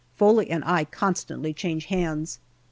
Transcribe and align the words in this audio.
Foley 0.15 0.49
and 0.49 0.63
I 0.65 0.83
constantly 0.85 1.53
change 1.53 1.85
hands. 1.85 2.39